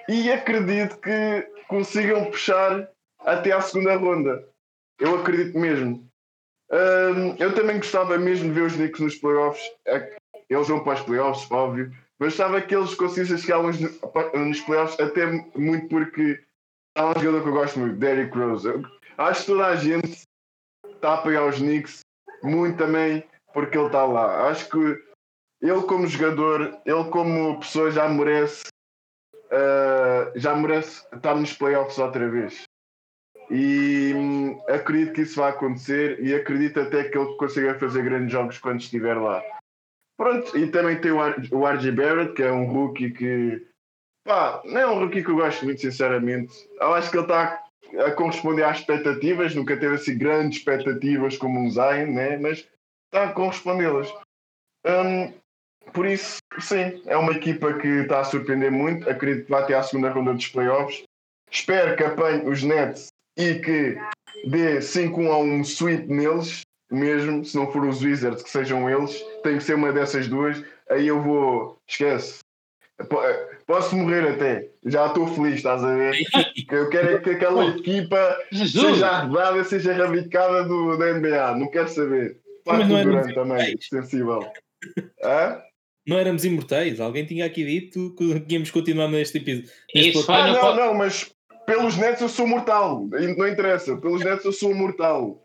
[0.09, 2.89] E acredito que consigam puxar
[3.21, 4.49] até à segunda ronda.
[5.01, 6.06] Eu acredito mesmo.
[6.71, 9.63] Um, eu também gostava mesmo de ver os Knicks nos playoffs.
[9.87, 10.17] É
[10.49, 11.93] eles vão para os playoffs, óbvio.
[12.19, 15.27] Mas gostava que eles conseguissem chegar nos, nos playoffs, até
[15.57, 16.41] muito porque
[16.97, 18.67] há um jogador que eu gosto muito, Derrick Rose.
[18.67, 18.83] Eu
[19.19, 20.23] acho que toda a gente
[20.87, 22.01] está a apoiar os Knicks,
[22.43, 24.49] muito também porque ele está lá.
[24.49, 25.03] Acho que
[25.61, 28.65] ele como jogador, ele como pessoa já merece
[29.47, 32.66] uh, já merece estar nos playoffs outra vez.
[33.51, 38.33] E hum, acredito que isso vai acontecer e acredito até que ele consiga fazer grandes
[38.33, 39.43] jogos quando estiver lá.
[40.17, 43.67] Pronto, e também tem o, o RG Barrett, que é um rookie que
[44.27, 46.53] pá, não é um rookie que eu gosto muito, sinceramente.
[46.81, 47.63] Eu acho que ele está
[48.05, 52.37] a corresponder às expectativas, nunca teve assim grandes expectativas como um Zion, né?
[52.37, 52.69] mas
[53.07, 54.13] está a correspondê-las.
[54.85, 55.33] Um,
[55.93, 59.09] por isso, sim, é uma equipa que está a surpreender muito.
[59.09, 61.05] Acredito que vai até à segunda ronda dos playoffs.
[61.51, 63.99] Espero que apanhe os Nets e que
[64.47, 69.23] dê 5-1 a um sweep neles, mesmo se não for os Wizards, que sejam eles.
[69.43, 70.63] Tem que ser uma dessas duas.
[70.91, 71.79] Aí eu vou.
[71.89, 72.39] Esquece.
[73.67, 74.71] Posso morrer até.
[74.87, 76.17] Já estou feliz, estás a ver?
[76.71, 81.57] Eu quero é que aquela equipa seja arredada, seja erradicada do, da NBA.
[81.57, 82.41] Não quero saber.
[82.65, 84.47] Mas não também, sensível.
[85.23, 85.61] Hã?
[86.07, 87.01] Não éramos imortais?
[87.01, 89.71] Alguém tinha aqui dito que tínhamos continuar neste episódio.
[89.93, 91.31] Isso ah, não, não, mas
[91.67, 93.07] pelos netos eu sou mortal.
[93.07, 93.97] Não interessa.
[93.97, 95.43] Pelos netos eu sou mortal.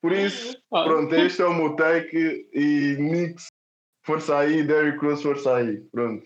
[0.00, 0.84] Por isso, ah.
[0.84, 2.48] pronto, este é o meu take.
[2.54, 3.48] E Nix,
[4.02, 4.62] força aí.
[4.62, 5.78] Derrick Cruz, força aí.
[5.92, 6.24] Pronto.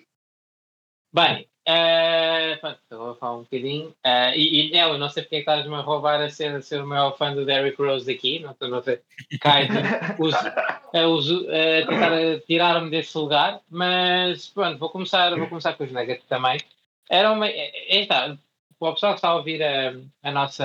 [1.12, 3.88] Bem, Uh, pronto, vou falar um bocadinho.
[4.04, 6.60] Uh, e, e eu não sei porque é que estás-me a roubar a ser, a
[6.60, 8.38] ser o maior fã do Derrick Rose daqui.
[8.38, 9.02] Não estou a ver.
[9.40, 9.66] Cai,
[10.20, 10.37] uso,
[10.92, 13.60] uh, uso, uh, tentar tirar-me desse lugar.
[13.70, 16.60] Mas pronto, vou começar, vou começar com os Nuggets também.
[17.08, 17.48] Era uma.
[17.48, 18.37] É, está,
[18.90, 20.64] o pessoal que está a ouvir a, a nossa.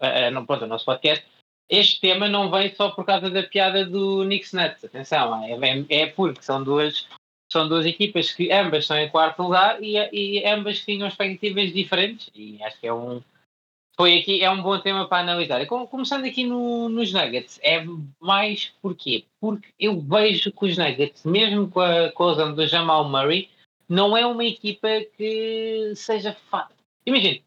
[0.00, 1.24] A, a, pronto, o nosso podcast.
[1.68, 4.84] Este tema não vem só por causa da piada do Knicks Nets.
[4.84, 7.06] Atenção, é, é, é porque são duas
[7.50, 12.28] são duas equipas que ambas estão em quarto lugar e, e ambas tinham expectativas diferentes
[12.34, 13.22] e acho que é um
[13.96, 15.64] foi aqui é um bom tema para analisar.
[15.66, 17.82] Começando aqui no, nos Nuggets, é
[18.20, 19.24] mais porquê?
[19.40, 23.48] Porque eu vejo que os Nuggets, mesmo com a coisa do Jamal Murray,
[23.88, 26.76] não é uma equipa que seja fácil.
[27.04, 27.40] Imagina,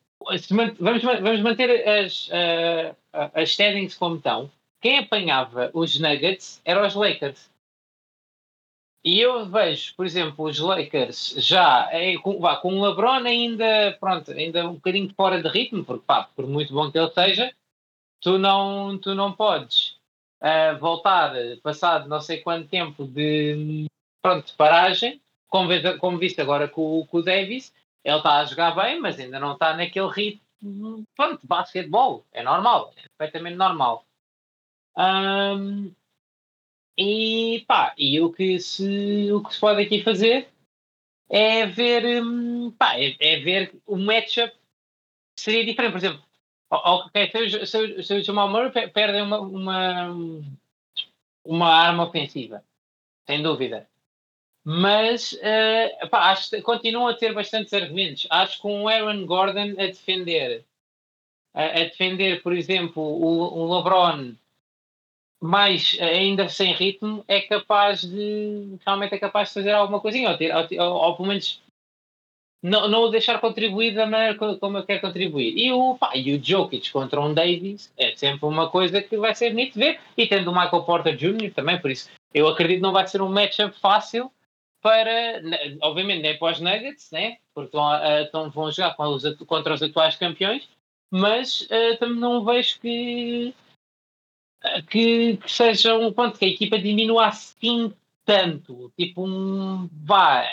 [0.79, 2.95] vamos, vamos manter as, uh,
[3.33, 4.49] as standings como estão.
[4.81, 7.49] Quem apanhava os Nuggets eram os Lakers.
[9.03, 13.97] E eu vejo, por exemplo, os Lakers já é, com, vá, com o LeBron ainda,
[13.99, 17.53] pronto, ainda um bocadinho fora de ritmo, porque pá, por muito bom que ele seja,
[18.21, 19.97] tu não, tu não podes
[20.41, 23.85] uh, voltar, passado não sei quanto tempo de
[24.21, 28.75] pronto, de paragem, como, como viste agora com, com o Davis, ele está a jogar
[28.75, 32.25] bem, mas ainda não está naquele ritmo pronto, de basquetebol.
[32.31, 34.05] É normal, é perfeitamente normal.
[34.97, 35.93] Um,
[36.97, 40.49] e pá, e o que se, o que se pode aqui fazer
[41.29, 44.53] é ver, hum, pá, é, é ver o matchup
[45.37, 45.91] seria diferente.
[45.91, 46.23] Por exemplo,
[47.31, 50.09] se, se, se o Jamal Murray perde uma, uma,
[51.45, 52.63] uma arma ofensiva,
[53.25, 53.87] sem dúvida.
[54.71, 58.27] Mas uh, pá, acho continuam a ter bastantes argumentos.
[58.29, 60.63] Acho que um Aaron Gordon a defender,
[61.55, 64.35] a, a defender, por exemplo, o, o LeBron
[65.41, 70.37] mais ainda sem ritmo, é capaz de realmente é capaz de fazer alguma coisinha, ou,
[70.37, 71.59] ter, ou, ou pelo menos
[72.61, 75.57] não, não o deixar contribuir da maneira como eu quero contribuir.
[75.57, 79.33] E o, pá, e o Jokic contra um Davis é sempre uma coisa que vai
[79.33, 79.99] ser bonito ver.
[80.15, 81.51] E tendo o Michael Porter Jr.
[81.55, 84.31] também, por isso eu acredito que não vai ser um matchup fácil
[84.81, 85.41] para,
[85.81, 87.37] obviamente, nem para os Nuggets, né?
[87.53, 87.77] porque
[88.23, 90.69] estão, vão jogar contra os atuais campeões,
[91.11, 93.53] mas uh, também não vejo que,
[94.89, 97.93] que, que seja um ponto que a equipa diminua assim
[98.25, 98.93] tanto.
[98.97, 100.45] Tipo, um, vá,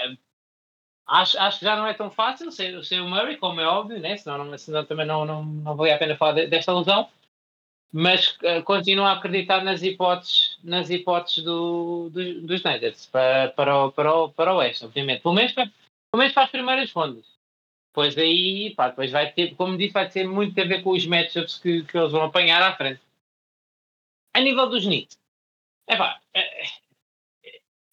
[1.06, 4.00] Acho, acho que já não é tão fácil ser, ser o Murray, como é óbvio,
[4.00, 4.16] né?
[4.16, 7.08] senão, não, senão também não, não, não valia a pena falar de, desta lesão.
[7.92, 13.84] Mas uh, continuo a acreditar nas hipóteses, nas hipóteses do, do, dos Nuggets para, para,
[13.84, 15.22] o, para, o, para o Oeste, obviamente.
[15.22, 17.24] Pelo menos, para, pelo menos para as primeiras rondas.
[17.92, 21.06] Pois aí, pá, depois vai ter, como disse, vai ter muito a ver com os
[21.06, 23.00] matchups que, que eles vão apanhar à frente.
[24.34, 25.18] A nível dos Knicks,
[25.88, 26.20] é pá,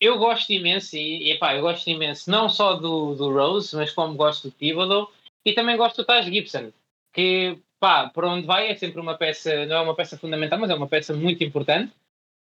[0.04, 4.16] eu gosto imenso, e epá, eu gosto imenso não só do, do Rose, mas como
[4.16, 5.10] gosto do Thibodeau
[5.46, 6.74] e também gosto do Taj Gibson,
[7.14, 10.70] que pá, para onde vai é sempre uma peça, não é uma peça fundamental, mas
[10.70, 11.94] é uma peça muito importante,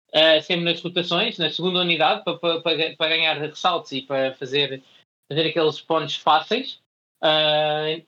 [0.09, 2.61] uh, sempre nas rotações, na segunda unidade, para, para,
[2.95, 4.83] para ganhar ressaltos e para fazer,
[5.33, 6.83] fazer aqueles pontos fáceis.
[7.23, 8.05] Uh,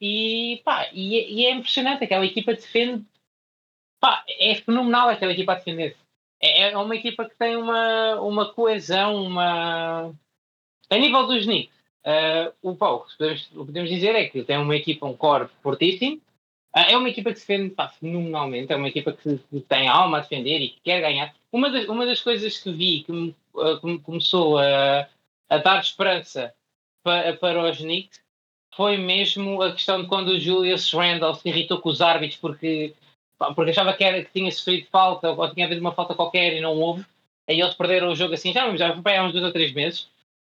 [0.00, 3.04] e, pá, e, e, é impressionante, aquela equipa defende,
[4.00, 5.94] pá, é fenomenal aquela equipa a defender.
[6.40, 10.10] É, é uma equipa que tem uma, uma coesão, uma.
[10.88, 14.56] A nível dos Knicks, uh, o Paulo, podemos, o que podemos dizer é que tem
[14.56, 16.18] uma equipa, um core fortíssimo.
[16.74, 20.20] Uh, é uma equipa que defende pá, fenomenalmente, é uma equipa que, tem alma a
[20.20, 21.34] defender e que quer ganhar.
[21.52, 25.06] Uma das, uma das coisas que vi que me, uh, que me começou a,
[25.50, 26.54] a dar esperança
[27.02, 28.22] para, para os Knicks
[28.74, 32.94] foi mesmo a questão de quando o Julius Randle se irritou com os árbitros porque
[33.56, 36.60] porque achava que, era, que tinha sofrido falta ou tinha havido uma falta qualquer e
[36.60, 37.04] não houve.
[37.48, 40.08] Aí eles perderam o jogo assim, já, já foi há uns dois ou três meses.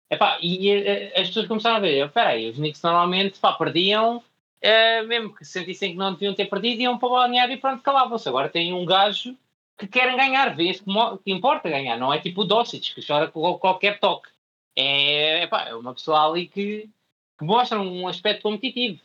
[0.10, 3.54] Epá, e, e eh, as pessoas começaram a ver, espera aí, os Knicks normalmente pá,
[3.54, 4.22] perdiam,
[4.62, 7.82] é, mesmo que sentissem que não deviam ter perdido, iam para o balneário e pronto,
[7.82, 8.30] calavam-se.
[8.30, 9.36] Agora tem um gajo
[9.78, 10.84] que querem ganhar, vê que,
[11.24, 14.30] que importa ganhar, não é tipo o Dossic, que chora com qualquer toque.
[14.76, 16.88] É, epá, é uma pessoa ali que,
[17.38, 19.02] que mostra um aspecto competitivo.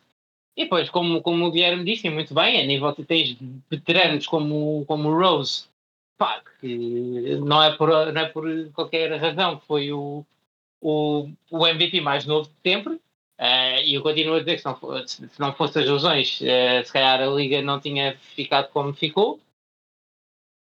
[0.57, 3.37] E depois, como, como o Guilherme disse muito bem, a nível de tens
[3.71, 5.69] veteranos como, como o Rose,
[6.17, 10.25] pá, que não é, por, não é por qualquer razão que foi o,
[10.81, 13.01] o, o MVP mais novo de sempre.
[13.39, 16.85] Uh, e eu continuo a dizer que se não, se não fosse as lesões, uh,
[16.85, 19.41] se calhar a Liga não tinha ficado como ficou.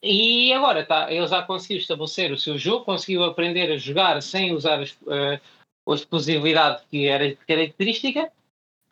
[0.03, 4.53] E agora tá, ele já conseguiu estabelecer o seu jogo, conseguiu aprender a jogar sem
[4.53, 5.41] usar as, uh,
[5.89, 8.31] a explosividade que era característica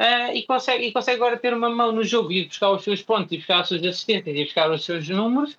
[0.00, 3.02] Uh, e, consegue, e consegue agora ter uma mão no jogo e buscar os seus
[3.02, 5.58] pontos e buscar as suas assistências e buscar os seus números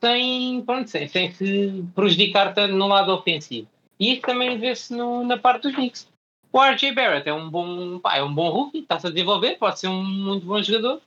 [0.00, 3.68] sem, pronto, sem, sem se prejudicar tanto no lado ofensivo.
[4.00, 6.08] E isso também vê-se na parte dos Knicks.
[6.52, 9.80] O RJ Barrett é um bom, pá, é um bom rookie, está-se a desenvolver, pode
[9.80, 11.00] ser um muito bom jogador.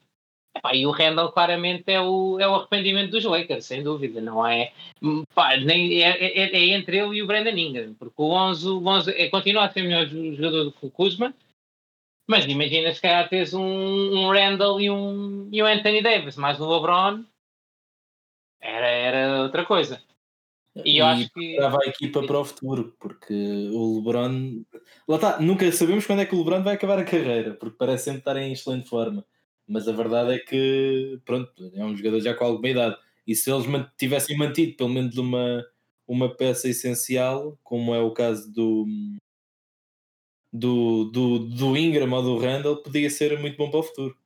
[0.74, 4.72] E o Randall claramente é o, é o arrependimento dos Lakers, sem dúvida, não é?
[5.36, 8.88] Pá, nem, é, é, é, entre ele e o Brandon Ingram, porque o Onzo, o
[8.88, 11.34] Onzo é, continua a ser melhor jogador do que o Kuzma,
[12.28, 16.60] mas imagina se calhar tens um, um Randall e um, e um Anthony Davis, mais
[16.60, 17.24] o LeBron,
[18.62, 20.02] era, era outra coisa.
[20.84, 21.56] E, eu acho que.
[21.56, 23.34] Trava a equipa para o futuro, porque
[23.72, 24.64] o LeBron.
[25.08, 28.06] Lá está, nunca sabemos quando é que o LeBron vai acabar a carreira, porque parece
[28.06, 29.26] sempre estar em excelente forma.
[29.68, 32.98] Mas a verdade é que, pronto, é um jogador já com alguma idade.
[33.26, 33.66] E se eles
[33.98, 35.66] tivessem mantido pelo menos uma,
[36.08, 38.86] uma peça essencial, como é o caso do,
[40.54, 44.18] do, do, do Ingram ou do Randall podia ser muito bom para o futuro.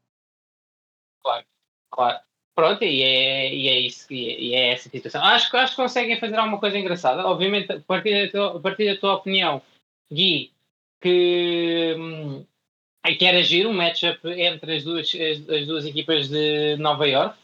[1.23, 1.45] Claro,
[1.89, 2.28] claro.
[2.59, 5.23] Pronto, e é, e é isso, e é essa situação.
[5.23, 7.25] Acho, acho que conseguem fazer alguma coisa engraçada.
[7.25, 9.61] Obviamente, a partir da tua, a partir da tua opinião,
[10.11, 10.51] Gui,
[11.01, 12.45] que hum,
[13.17, 17.39] quer agir um matchup entre as duas, as, as duas equipas de Nova York.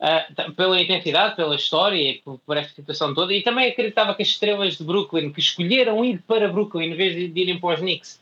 [0.00, 3.34] Uh, pela intensidade, pela história por, por, esta situação toda.
[3.34, 7.14] E também acreditava que as estrelas de Brooklyn, que escolheram ir para Brooklyn em vez
[7.14, 8.18] de, irem para os Knicks,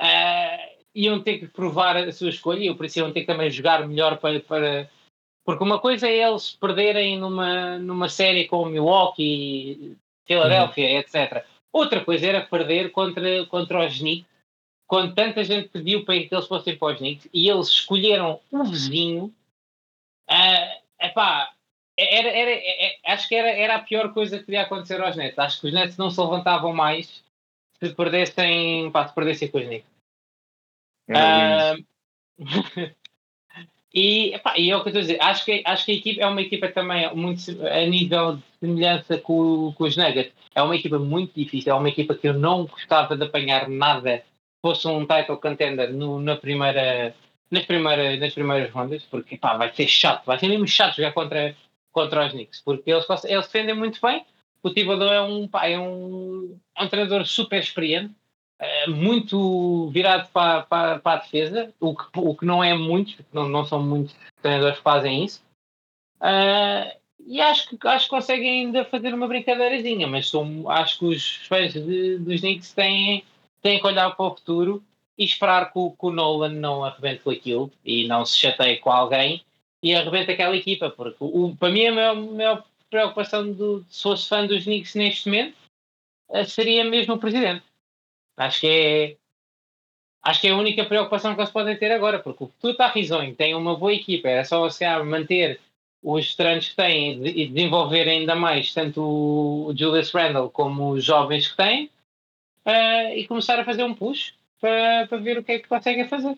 [0.00, 3.50] uh, iam ter que provar a sua escolha e por isso iam ter que também
[3.50, 4.90] jogar melhor para, para.
[5.48, 10.98] Porque uma coisa é eles perderem numa, numa série com Milwaukee, Philadelphia, uhum.
[10.98, 11.46] etc.
[11.72, 14.28] Outra coisa era perder contra, contra os Knicks,
[14.86, 18.64] quando tanta gente pediu para que eles fossem para os Knicks e eles escolheram o
[18.64, 19.34] vizinho
[20.30, 21.54] Uh, epá,
[21.96, 25.16] era, era, era, é, acho que era, era a pior coisa que podia acontecer aos
[25.16, 25.38] Nets.
[25.38, 27.24] Acho que os Nets não se levantavam mais
[27.80, 29.90] se perdessem, pá, se perdessem com os Knicks.
[31.08, 31.82] Uh,
[33.92, 35.22] e, epá, e é o que eu estou a dizer.
[35.22, 39.18] Acho que, acho que a equipa é uma equipa também muito a nível de semelhança
[39.18, 40.32] com, com os Nuggets.
[40.54, 41.72] É uma equipa muito difícil.
[41.72, 44.22] É uma equipa que eu não gostava de apanhar nada
[44.60, 47.14] fosse um title contender no, na primeira,
[47.50, 51.12] nas, primeiras, nas primeiras rondas, porque pá, vai ser chato, vai ser mesmo chato jogar
[51.12, 51.56] contra,
[51.92, 54.24] contra os Knicks, porque eles, eles defendem muito bem.
[54.62, 58.12] O Thibodeau é um, é um, é um treinador super experiente,
[58.88, 63.48] muito virado para, para, para, a defesa, o que, o que não é muito, não,
[63.48, 65.42] não são muitos treinadores que fazem isso.
[66.20, 70.32] Uh, e acho que, acho que conseguem ainda fazer uma brincadeirazinha, mas
[70.68, 73.24] acho que os fãs de, dos Knicks têm,
[73.60, 74.82] têm que olhar para o futuro
[75.16, 78.78] e esperar que o, que o Nolan não arrebente com aquilo e não se chateie
[78.78, 79.44] com alguém
[79.82, 84.28] e arrebente aquela equipa, porque o, para mim a maior, maior preocupação do, se fosse
[84.28, 85.56] fã dos Knicks neste momento
[86.30, 87.64] eh, seria mesmo o presidente.
[88.38, 89.16] Acho que é
[90.22, 92.88] acho que é a única preocupação que eles podem ter agora, porque o futuro está
[92.88, 95.60] risonho, tem uma boa equipa, era só você manter
[96.02, 101.48] os treinos que têm e desenvolver ainda mais tanto o Julius Randle como os jovens
[101.48, 101.90] que têm
[102.66, 106.06] uh, e começar a fazer um push para, para ver o que é que conseguem
[106.08, 106.36] fazer.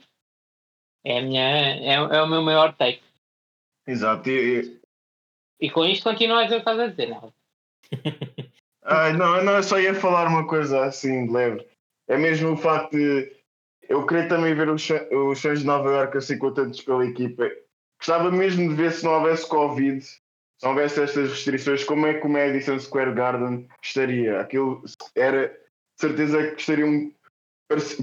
[1.04, 3.02] É, a minha, é, é o meu maior take.
[3.86, 4.28] Exato.
[4.28, 4.80] E,
[5.60, 7.32] e com isto continua a dizer o que estás a dizer, não?
[8.82, 11.66] Ai, não, não, eu só ia falar uma coisa assim de leve.
[12.10, 13.32] É mesmo o facto de
[13.88, 17.48] eu queria também ver os, os Suns de Nova Iorque assim contentes pela equipa.
[17.98, 20.18] Gostava mesmo de ver se não houvesse Covid, se
[20.62, 24.40] não houvesse estas restrições, como é que o Madison Square Garden estaria.
[24.40, 24.82] Aquilo
[25.14, 25.56] era
[25.96, 27.12] certeza que estaria um,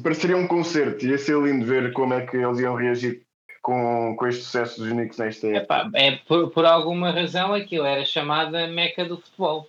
[0.02, 3.26] pareceria um concerto, ia ser lindo ver como é que eles iam reagir
[3.62, 5.64] com, com este sucesso dos Knicks nesta época.
[5.64, 9.68] Epá, é por, por alguma razão aquilo era chamada Meca do futebol.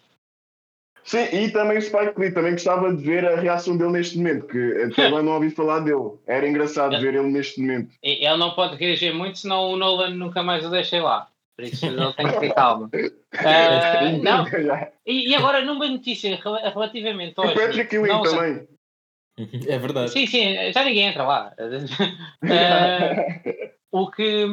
[1.09, 4.47] Sim, e também o Spike Lee, também gostava de ver a reação dele neste momento,
[4.47, 6.11] que até agora não ouvi falar dele.
[6.27, 7.95] Era engraçado ver ele neste momento.
[8.03, 11.27] Ele não pode reagir muito, senão o Nolan nunca mais o deixa lá.
[11.57, 12.91] Por isso ele tem que ter calma.
[12.95, 14.45] Uh, não.
[15.07, 17.33] E, e, agora, numa notícia relativamente.
[17.39, 18.69] O Patrick Ewing também.
[19.69, 20.11] É verdade.
[20.11, 21.55] Sim, sim, já ninguém entra lá.
[21.59, 21.79] Uh,
[23.91, 24.45] o que.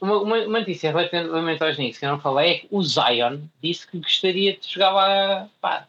[0.00, 3.86] Uma, uma, notícia relativamente aos Knicks que eu não falei é que o Zion disse
[3.86, 5.48] que gostaria de jogar lá.
[5.60, 5.86] Pá,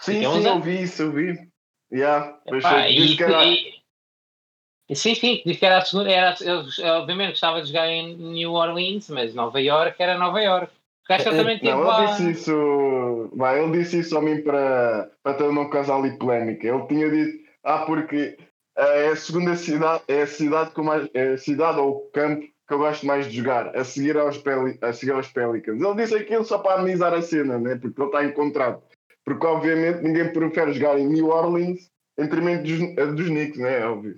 [0.00, 1.50] sim, sim, eu vi isso, eu vi.
[1.92, 3.44] Yeah, Epá, e, que era...
[3.44, 6.08] e, sim, sim, disse que era a.
[6.08, 6.64] Era, eu,
[7.00, 10.72] obviamente gostava de jogar em New Orleans, mas Nova York era Nova York.
[11.18, 13.30] Que também teve não, ele disse isso.
[13.34, 16.66] Vai, ele disse isso a mim para, para ter não causar ali polémica.
[16.66, 18.36] Ele tinha dito, ah, porque
[18.76, 22.46] é a segunda cidade, é a cidade com mais, é a cidade ou o campo
[22.70, 25.82] que eu gosto mais de jogar, a seguir aos, Peli, a seguir aos Pelicans.
[25.82, 27.74] Ele disse aquilo só para amenizar a cena, né?
[27.74, 28.80] porque ele está em contrato.
[29.24, 33.80] Porque obviamente ninguém prefere jogar em New Orleans em detrimento dos, dos Knicks, né?
[33.80, 34.16] É óbvio.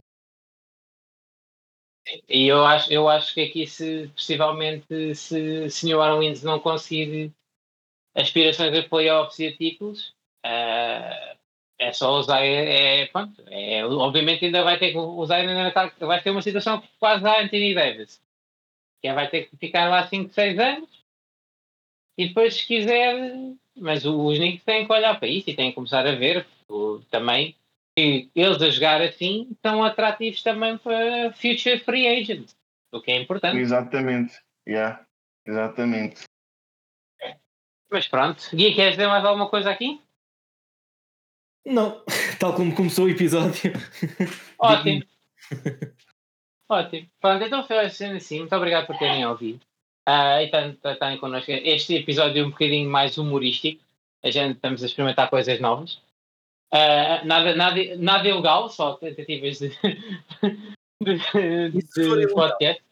[2.29, 7.33] E eu acho, eu acho que aqui, se possivelmente, se, se New Orleans não conseguir
[8.15, 10.09] aspirações a playoffs e a títulos,
[10.45, 11.37] uh,
[11.79, 12.43] é só usar.
[12.45, 15.37] É, é, pronto, é, obviamente, ainda vai ter que usar.
[15.37, 18.21] Ainda vai ter uma situação quase da Anthony Davis,
[19.01, 21.03] que é, vai ter que ficar lá 5, 6 anos
[22.19, 23.15] e depois, se quiser.
[23.75, 26.47] Mas os Knicks têm que olhar para isso e têm que começar a ver
[27.11, 27.57] também
[27.97, 32.57] que eles a jogar assim estão atrativos também para future free agents,
[32.93, 33.59] o que é importante.
[33.59, 34.35] Exatamente,
[34.67, 35.05] yeah.
[35.47, 36.25] exatamente.
[37.91, 40.01] Mas pronto, Gui, queres dizer mais alguma coisa aqui?
[41.65, 42.03] Não,
[42.41, 43.73] tal como começou o episódio.
[44.59, 45.05] Ótimo.
[46.69, 47.07] Ótimo.
[47.21, 48.39] Pronto, então foi sendo assim.
[48.41, 49.61] Muito obrigado por terem ouvido.
[50.09, 51.51] Uh, e estarem connosco.
[51.51, 53.83] Este episódio é um bocadinho mais humorístico.
[54.23, 56.01] A gente estamos a experimentar coisas novas.
[56.73, 59.69] Uh, nada, nada, nada ilegal, só tentativas de,
[61.03, 62.83] de, de, de podcast.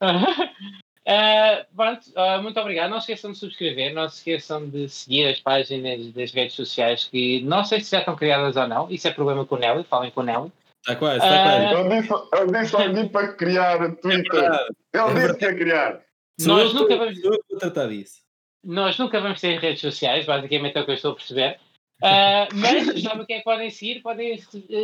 [0.00, 2.90] Uh, pronto, uh, muito obrigado.
[2.90, 7.04] Não se esqueçam de subscrever, não se esqueçam de seguir as páginas das redes sociais
[7.04, 8.90] que não sei se já estão criadas ou não.
[8.90, 10.52] Isso é problema com o Nelly, falem com o Nelly.
[10.80, 11.74] Está quase, está quase.
[11.74, 14.44] Eu disse, eu disse ao Gui para criar o Twitter.
[14.44, 16.00] É Ele é disse que ia criar.
[16.40, 17.18] Nós nunca vamos.
[17.58, 18.20] tratar disso.
[18.64, 21.58] Nós nunca vamos ter redes sociais, basicamente é o que eu estou a perceber.
[22.00, 24.00] Uh, mas sabe o que é que podem seguir?
[24.02, 24.38] Podem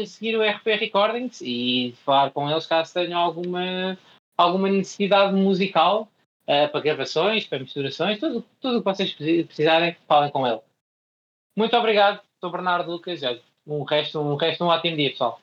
[0.07, 3.97] seguir o RP Recordings e falar com eles caso tenham alguma,
[4.37, 6.09] alguma necessidade musical
[6.43, 10.61] uh, para gravações, para misturações, tudo, tudo o que vocês precisarem, falem com ele.
[11.57, 13.21] Muito obrigado, sou Bernardo Lucas.
[13.65, 15.41] Um resto, um resto um ótimo dia, pessoal.